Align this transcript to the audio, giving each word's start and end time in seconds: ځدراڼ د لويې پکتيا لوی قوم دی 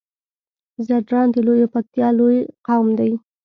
ځدراڼ 0.85 1.27
د 1.33 1.37
لويې 1.47 1.67
پکتيا 1.73 2.07
لوی 2.19 2.39
قوم 2.67 2.87
دی 2.99 3.11